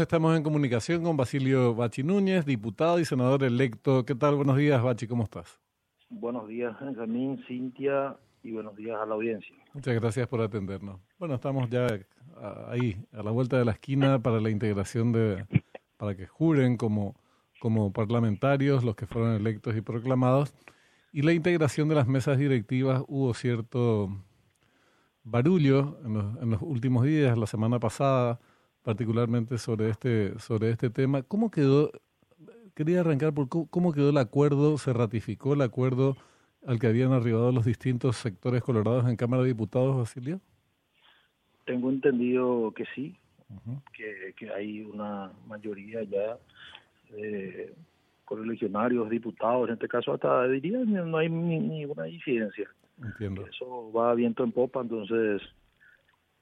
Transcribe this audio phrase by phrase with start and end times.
[0.00, 4.04] Estamos en comunicación con Basilio Bachi Núñez, diputado y senador electo.
[4.04, 4.36] ¿Qué tal?
[4.36, 5.60] Buenos días, Bachi, ¿cómo estás?
[6.08, 9.56] Buenos días, Benjamín, Cintia, y buenos días a la audiencia.
[9.74, 11.00] Muchas gracias por atendernos.
[11.18, 11.88] Bueno, estamos ya
[12.68, 15.44] ahí, a la vuelta de la esquina para la integración de,
[15.96, 17.16] para que juren como,
[17.58, 20.54] como parlamentarios los que fueron electos y proclamados.
[21.12, 24.16] Y la integración de las mesas directivas hubo cierto
[25.24, 28.38] barullo en los, en los últimos días, la semana pasada
[28.88, 31.22] particularmente sobre este, sobre este tema.
[31.22, 31.92] ¿Cómo quedó?
[32.74, 36.16] Quería arrancar por cómo quedó el acuerdo, se ratificó el acuerdo
[36.66, 40.40] al que habían arribado los distintos sectores colorados en Cámara de Diputados, Basilio.
[41.66, 43.14] Tengo entendido que sí,
[43.92, 46.38] que, que, hay una mayoría ya
[47.10, 47.74] de
[48.24, 52.70] correligionarios, diputados, en este caso hasta diría no hay ninguna disidencia.
[53.04, 53.46] Entiendo.
[53.46, 55.42] Eso va viento en popa, entonces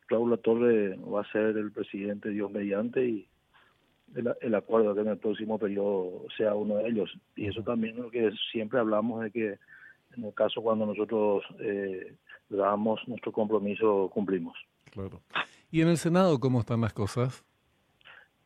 [0.09, 3.29] Raúl Torre va a ser el presidente Dios mediante y
[4.15, 7.11] el, acuerdo que en el próximo periodo sea uno de ellos.
[7.35, 9.59] Y eso también es lo que siempre hablamos de que
[10.17, 12.15] en el caso cuando nosotros eh,
[12.49, 14.57] damos nuestro compromiso, cumplimos.
[14.93, 15.21] Claro.
[15.71, 17.45] ¿Y en el Senado cómo están las cosas?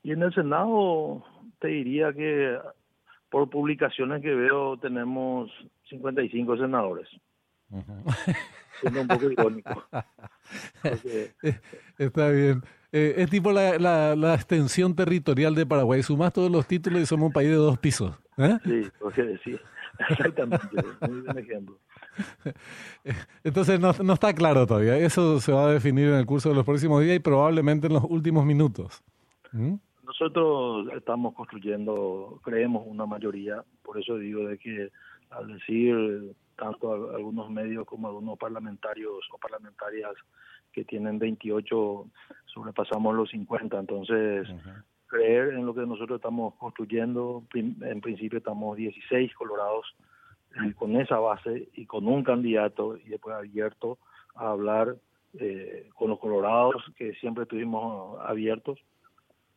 [0.02, 1.24] Y en el Senado
[1.58, 2.58] te diría que
[3.28, 5.50] por publicaciones que veo tenemos
[5.88, 7.08] 55 senadores.
[8.80, 9.84] Siendo un poco irónico.
[11.98, 12.62] Está bien.
[12.92, 13.78] Eh, es tipo la,
[14.16, 16.02] la, extensión territorial de Paraguay.
[16.02, 18.18] Sumas todos los títulos y somos un país de dos pisos.
[18.36, 18.58] ¿eh?
[18.64, 18.82] Sí,
[19.44, 19.56] sí,
[20.08, 20.66] exactamente.
[21.08, 21.78] Muy buen ejemplo.
[23.44, 24.96] Entonces no, no, está claro todavía.
[24.96, 27.92] Eso se va a definir en el curso de los próximos días y probablemente en
[27.92, 29.02] los últimos minutos.
[29.52, 29.74] ¿Mm?
[30.04, 34.90] Nosotros estamos construyendo, creemos una mayoría, por eso digo de que
[35.30, 40.12] al decir tanto algunos medios como algunos parlamentarios o parlamentarias
[40.72, 42.06] que tienen 28,
[42.46, 43.78] sobrepasamos los 50.
[43.78, 44.46] Entonces,
[45.06, 49.86] creer en lo que nosotros estamos construyendo, en principio estamos 16 colorados
[50.56, 53.98] eh, con esa base y con un candidato y después abierto
[54.34, 54.96] a hablar
[55.38, 58.78] eh, con los colorados que siempre estuvimos abiertos.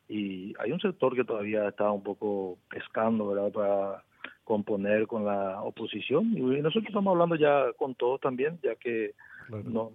[0.08, 4.04] Y hay un sector que todavía está un poco pescando verdad para
[4.44, 6.38] componer con la oposición.
[6.38, 9.14] Y nosotros estamos hablando ya con todos también ya que
[9.50, 9.92] no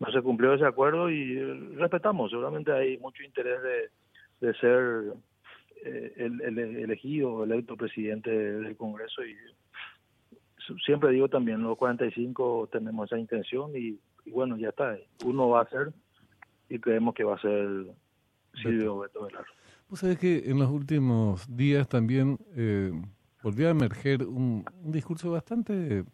[0.00, 1.38] no se cumplió ese acuerdo y
[1.76, 2.30] respetamos.
[2.30, 5.14] Seguramente hay mucho interés de, de ser
[5.84, 9.36] eh, el, el, elegido electo presidente del Congreso y
[10.84, 13.98] siempre digo también los 45 tenemos esa intención y,
[14.30, 14.96] bueno ya está.
[15.24, 15.92] Uno va a ser
[16.68, 17.68] y creemos que va a ser
[18.62, 19.44] Silvio Beto Velar.
[19.88, 22.92] Vos sabés que en los últimos días también eh,
[23.44, 26.04] volvió a emerger un, discurso bastante,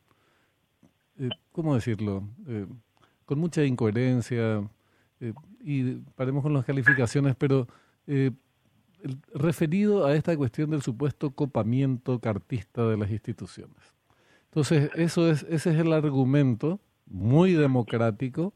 [1.19, 2.67] eh, ¿cómo decirlo?, eh,
[3.25, 4.69] con mucha incoherencia,
[5.21, 7.69] eh, y paremos con las calificaciones, pero
[9.33, 13.77] referido a esta cuestión del supuesto copamiento cartista de las instituciones.
[14.47, 18.53] Entonces, eso es, ese es el argumento muy democrático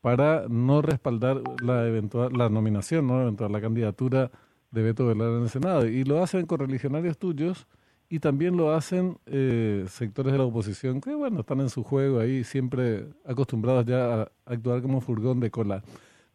[0.00, 4.30] para no respaldar la eventual la nominación, no la candidatura
[4.70, 5.86] de Beto Velar en el Senado.
[5.86, 7.66] Y lo hacen con religionarios tuyos
[8.10, 12.20] y también lo hacen eh, sectores de la oposición que, bueno, están en su juego
[12.20, 15.82] ahí, siempre acostumbrados ya a actuar como furgón de cola.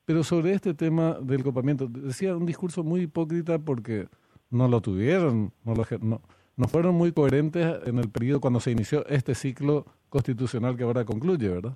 [0.06, 4.08] Pero sobre este tema del copamiento, decía un discurso muy hipócrita porque
[4.52, 6.22] no lo tuvieron, no, lo, no,
[6.56, 11.06] no fueron muy coherentes en el periodo cuando se inició este ciclo constitucional que ahora
[11.06, 11.76] concluye, ¿verdad?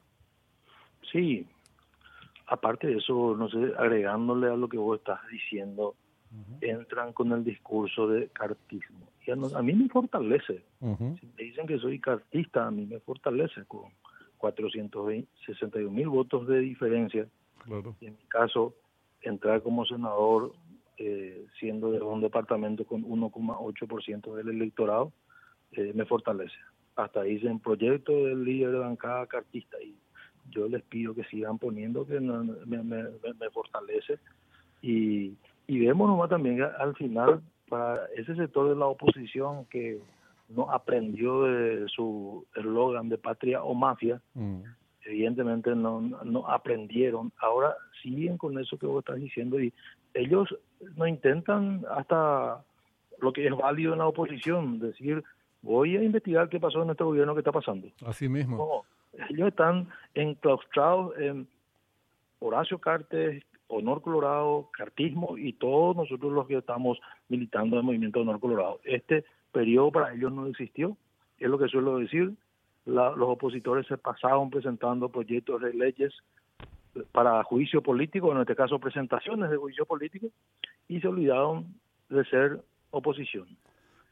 [1.12, 1.48] Sí,
[2.46, 5.96] aparte de eso, no sé, agregándole a lo que vos estás diciendo,
[6.62, 9.08] entran con el discurso de cartismo.
[9.32, 10.64] A, mí me fortalece.
[10.80, 13.92] Si me dicen que soy cartista, a mí me fortalece con
[14.38, 17.28] 461 mil votos de diferencia.
[18.00, 18.74] Y en mi caso,
[19.22, 20.54] entrar como senador
[20.98, 25.12] eh, siendo de un departamento con 1,8% del electorado,
[25.74, 26.58] eh, me fortalece.
[26.96, 29.96] Hasta ahí en proyecto del líder de bancada cartista y
[30.50, 34.18] yo les pido que sigan poniendo que me, me, me, fortalece
[34.82, 35.36] y
[35.68, 40.00] y vemos nomás también al final para ese sector de la oposición que
[40.50, 44.62] no aprendió de su eslogan de patria o mafia, mm.
[45.06, 47.32] evidentemente no, no aprendieron.
[47.38, 49.74] Ahora siguen con eso que vos estás diciendo y
[50.14, 50.56] ellos
[50.96, 52.64] no intentan hasta
[53.20, 55.24] lo que es válido en la oposición, decir,
[55.62, 57.88] voy a investigar qué pasó en este gobierno, qué está pasando.
[58.06, 58.86] Así mismo.
[59.30, 61.48] ellos están enclaustrados en
[62.40, 67.00] Horacio Cartes, Honor Colorado, Cartismo y todos nosotros los que estamos
[67.30, 68.80] militando en el movimiento Honor Colorado.
[68.84, 70.98] Este periodo para ellos no existió,
[71.40, 72.34] es lo que suelo decir.
[72.86, 76.14] los opositores se pasaron presentando proyectos de leyes
[77.12, 80.28] para juicio político, en este caso presentaciones de juicio político,
[80.88, 81.76] y se olvidaron
[82.10, 82.62] de ser
[82.92, 83.48] oposición.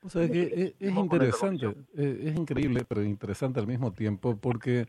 [0.04, 4.86] O sea, que es, interesante, es, increíble, pero interesante al mismo tiempo, porque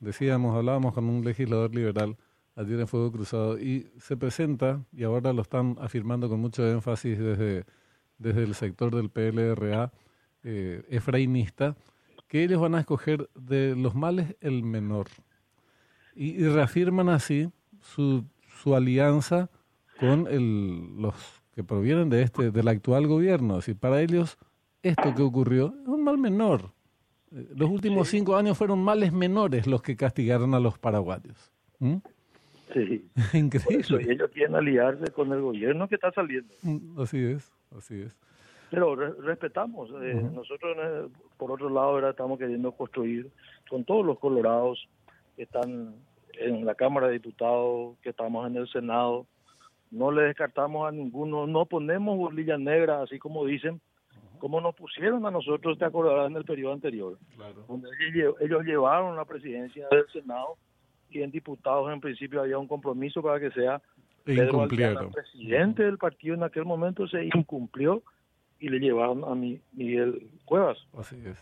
[0.00, 2.16] decíamos, hablábamos con un legislador liberal
[2.56, 7.18] ayer en Fuego Cruzado y se presenta, y ahora lo están afirmando con mucho énfasis
[7.18, 7.64] desde,
[8.18, 9.92] desde el sector del PLRA
[10.42, 11.76] eh, efrainista,
[12.28, 15.08] que ellos van a escoger de los males el menor.
[16.14, 18.24] Y, reafirman así su,
[18.62, 19.50] su alianza
[19.98, 21.14] con el, los
[21.54, 23.58] que provienen de este del actual gobierno.
[23.58, 24.38] Es para ellos
[24.82, 26.72] esto que ocurrió es un mal menor.
[27.32, 31.52] Eh, los últimos cinco años fueron males menores los que castigaron a los paraguayos.
[31.78, 31.96] ¿Mm?
[32.72, 33.04] Sí.
[33.38, 34.12] Increíble.
[34.12, 36.52] ellos quieren aliarse con el gobierno que está saliendo.
[36.62, 38.16] Mm, así es, así es.
[38.70, 39.90] Pero respetamos.
[40.02, 43.30] Eh, nosotros, eh, por otro lado, ahora estamos queriendo construir
[43.68, 44.88] con todos los colorados
[45.36, 45.94] que están
[46.38, 49.26] en la Cámara de Diputados, que estamos en el Senado.
[49.90, 53.80] No le descartamos a ninguno, no ponemos bolilla negra, así como dicen,
[54.38, 57.18] como nos pusieron a nosotros, te acordarás, en el periodo anterior,
[57.68, 57.88] donde
[58.40, 60.56] ellos, llevaron la presidencia del Senado
[61.14, 63.80] y en diputados en principio había un compromiso para que sea
[64.24, 64.66] Pedro
[65.12, 68.02] presidente del partido en aquel momento se incumplió
[68.58, 70.78] y le llevaron a Miguel Cuevas.
[70.96, 71.38] Así es.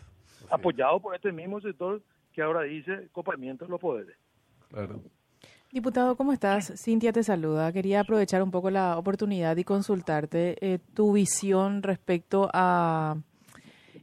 [0.51, 2.03] apoyado por este mismo sector
[2.33, 4.17] que ahora dice copamiento de los poderes.
[4.69, 5.01] Claro.
[5.71, 6.73] Diputado, ¿cómo estás?
[6.77, 7.73] Cintia te saluda.
[7.73, 13.17] Quería aprovechar un poco la oportunidad y consultarte eh, tu visión respecto a...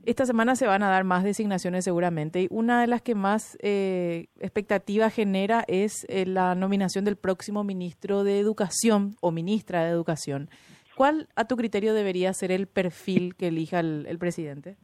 [0.06, 3.58] Esta semana se van a dar más designaciones seguramente y una de las que más
[3.62, 9.92] eh, expectativa genera es eh, la nominación del próximo ministro de Educación o ministra de
[9.92, 10.50] Educación.
[10.96, 14.78] ¿Cuál, a tu criterio, debería ser el perfil que elija el, el presidente?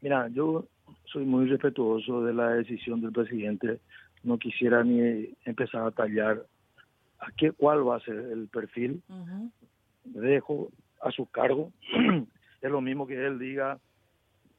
[0.00, 0.66] Mira, yo
[1.04, 3.80] soy muy respetuoso de la decisión del presidente
[4.22, 6.46] no quisiera ni empezar a tallar
[7.18, 9.02] a qué cuál va a ser el perfil.
[10.04, 10.70] dejo
[11.00, 11.72] a su cargo.
[12.62, 13.78] es lo mismo que él diga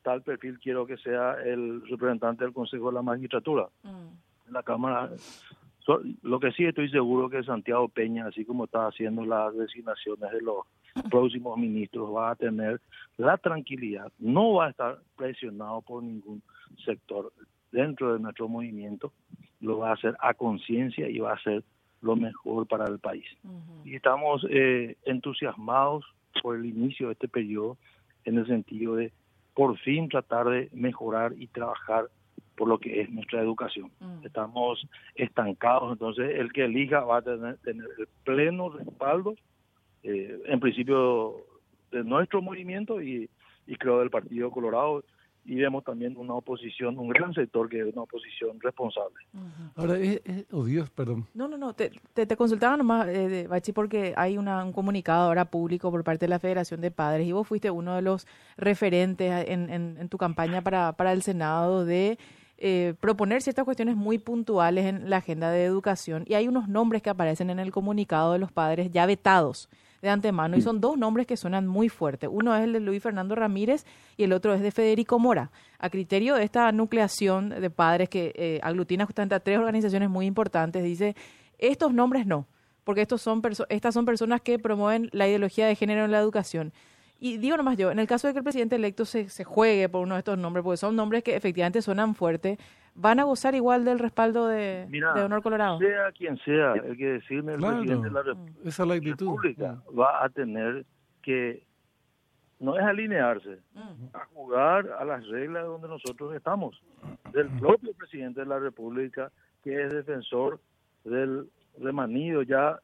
[0.03, 3.69] tal perfil quiero que sea el representante del Consejo de la Magistratura.
[3.83, 4.47] Mm.
[4.47, 5.09] En la Cámara
[6.21, 10.41] lo que sí estoy seguro que Santiago Peña, así como está haciendo las designaciones de
[10.41, 10.65] los
[11.11, 12.79] próximos ministros, va a tener
[13.17, 16.41] la tranquilidad, no va a estar presionado por ningún
[16.85, 17.31] sector
[17.71, 19.11] dentro de nuestro movimiento,
[19.59, 21.63] lo va a hacer a conciencia y va a hacer
[22.01, 23.25] lo mejor para el país.
[23.85, 26.05] Y estamos eh, entusiasmados
[26.41, 27.77] por el inicio de este periodo
[28.25, 29.11] en el sentido de
[29.53, 32.09] por fin tratar de mejorar y trabajar
[32.55, 33.91] por lo que es nuestra educación.
[34.23, 39.35] Estamos estancados, entonces el que elija va a tener, tener el pleno respaldo,
[40.03, 41.37] eh, en principio,
[41.91, 43.29] de nuestro movimiento y,
[43.67, 45.03] y creo del Partido Colorado
[45.45, 49.15] y vemos también una oposición, un gran sector que es una oposición responsable.
[49.75, 51.27] Ahora, es, oh Dios, perdón.
[51.33, 55.45] No, no, no, te, te, consultaba nomás, eh, Bachi, porque hay una, un comunicado ahora
[55.45, 58.25] público por parte de la Federación de Padres y vos fuiste uno de los
[58.57, 62.17] referentes en, en, tu campaña para, para el Senado de
[62.57, 67.01] eh, proponer ciertas cuestiones muy puntuales en la agenda de educación y hay unos nombres
[67.01, 69.69] que aparecen en el comunicado de los padres ya vetados
[70.01, 72.27] de antemano y son dos nombres que suenan muy fuerte.
[72.27, 73.85] Uno es el de Luis Fernando Ramírez
[74.17, 75.49] y el otro es de Federico Mora.
[75.79, 80.25] A criterio de esta nucleación de padres que eh, aglutina justamente a tres organizaciones muy
[80.25, 81.15] importantes, dice,
[81.57, 82.47] estos nombres no,
[82.83, 86.73] porque estos son estas son personas que promueven la ideología de género en la educación.
[87.19, 89.87] Y digo nomás yo, en el caso de que el presidente electo se, se juegue
[89.87, 92.57] por uno de estos nombres, porque son nombres que efectivamente suenan fuerte,
[92.95, 95.79] ¿van a gozar igual del respaldo de, Honor Colorado?
[95.79, 100.85] Sea quien sea, el que decirme el presidente de la, República va a tener
[101.21, 101.63] que,
[102.59, 104.15] no es alinearse, mm.
[104.15, 106.81] a jugar a las reglas donde nosotros estamos.
[107.31, 109.31] Del propio presidente de la República,
[109.63, 110.59] que es defensor
[111.03, 112.79] del remanido ya,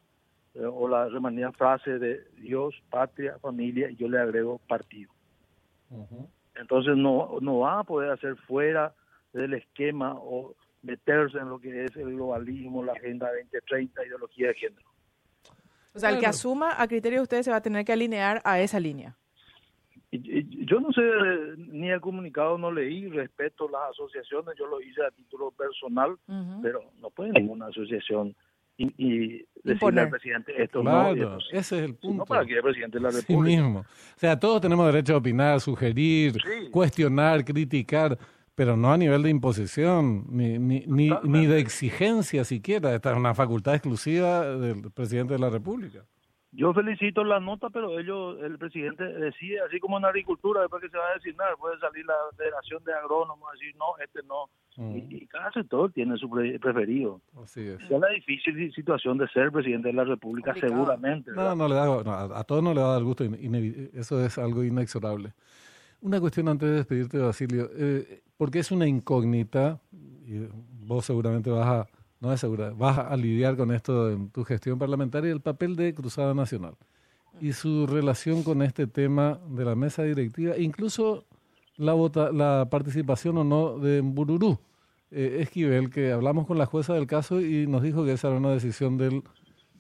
[0.68, 5.12] o la remanida frase de Dios, patria, familia, y yo le agrego partido.
[6.56, 8.94] Entonces no, no va a poder hacer fuera
[9.34, 14.54] del esquema o meterse en lo que es el globalismo, la Agenda 2030, ideología de
[14.56, 14.90] género.
[15.94, 18.42] O sea, el que asuma a criterio de ustedes se va a tener que alinear
[18.46, 19.18] a esa línea.
[20.12, 21.02] yo no sé,
[21.58, 26.18] ni el comunicado no leí, respeto las asociaciones, yo lo hice a título personal,
[26.62, 28.36] pero no puede ninguna asociación
[28.80, 31.12] y, decirle al presidente esto no.
[31.52, 32.20] ese es el punto.
[32.20, 33.62] No para que el presidente de la República.
[33.62, 33.80] mismo.
[33.80, 36.38] O sea, todos tenemos derecho a opinar, sugerir,
[36.72, 38.18] cuestionar, criticar
[38.60, 42.94] pero no a nivel de imposición ni, ni, ni, de exigencia siquiera.
[42.94, 46.04] Esta es una facultad exclusiva del presidente de la República.
[46.52, 50.90] Yo felicito la nota, pero ellos, el presidente decide, así como en agricultura, después que
[50.90, 54.50] se va a designar, puede salir la Federación de Agrónomos y decir, no, este no.
[54.96, 57.22] Y, cada sector tiene su preferido.
[57.44, 57.80] Así es.
[57.82, 61.32] Es la difícil situación de ser presidente de la República, seguramente.
[61.32, 64.64] No, no le da, a todos no le va a dar gusto, eso es algo
[64.64, 65.34] inexorable.
[66.02, 70.48] Una cuestión antes de despedirte, Basilio, eh, porque es una incógnita, y
[70.86, 74.78] vos seguramente vas a no es segura, vas a lidiar con esto en tu gestión
[74.78, 76.76] parlamentaria, el papel de Cruzada Nacional
[77.40, 81.26] y su relación con este tema de la mesa directiva, incluso
[81.78, 81.96] la,
[82.34, 84.60] la participación o no de Bururú.
[85.12, 88.38] Eh, Esquivel, que hablamos con la jueza del caso y nos dijo que esa era
[88.38, 89.24] una decisión del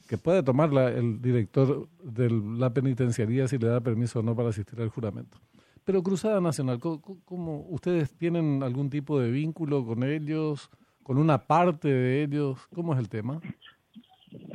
[0.07, 4.49] que puede tomar el director de la penitenciaría si le da permiso o no para
[4.49, 5.37] asistir al juramento.
[5.85, 10.71] Pero Cruzada Nacional, ¿cómo, ustedes tienen algún tipo de vínculo con ellos?
[11.03, 12.57] Con una parte de ellos?
[12.73, 13.39] ¿Cómo es el tema?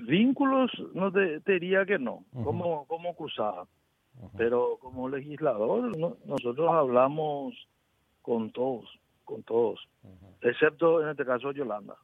[0.07, 3.67] Vínculos, no te, diría que no, como, como cruzada.
[4.37, 7.55] Pero como legislador, nosotros hablamos
[8.23, 8.89] con todos,
[9.25, 9.81] con todos,
[10.41, 11.97] excepto en este caso Yolanda,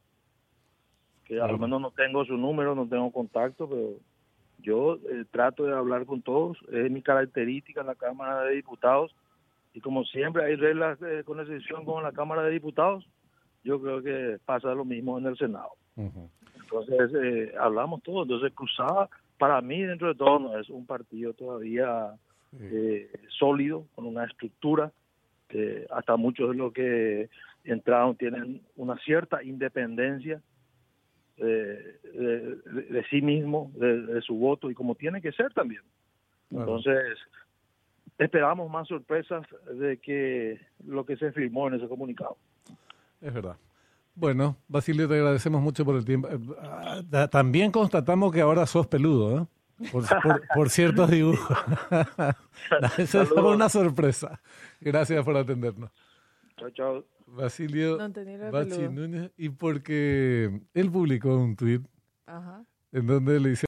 [1.25, 3.93] que al menos no tengo su número, no tengo contacto, pero
[4.59, 9.15] yo eh, trato de hablar con todos, es mi característica en la Cámara de Diputados,
[9.73, 13.07] y como siempre hay reglas eh, con excepción con la Cámara de Diputados,
[13.63, 15.71] yo creo que pasa lo mismo en el Senado.
[15.95, 18.23] Entonces, eh, hablamos todos.
[18.23, 22.13] Entonces, Cruzada, para mí, dentro de todo, no es un partido todavía
[22.59, 24.91] eh, sólido, con una estructura,
[25.47, 27.29] que hasta muchos de los que
[27.63, 30.41] entraron tienen una cierta independencia
[31.37, 35.81] de, de, sí mismo, de, su voto, y como tiene que ser también.
[36.51, 37.17] Entonces,
[38.17, 42.37] esperamos más sorpresas de que lo que se firmó en ese comunicado.
[43.21, 43.57] Es verdad.
[44.15, 46.27] Bueno, Basilio, te agradecemos mucho por el tiempo.
[46.27, 49.45] Eh, ah, también constatamos que ahora sos peludo, ¿eh?
[50.53, 51.57] Por, ciertos dibujos.
[52.97, 54.39] Eso es una sorpresa.
[54.79, 55.89] Gracias por atendernos.
[56.57, 57.05] Chao, chao.
[57.25, 57.97] Basilio
[58.51, 59.31] Bachi Núñez.
[59.37, 61.81] Y porque él publicó un tweet
[62.91, 63.59] en donde le dice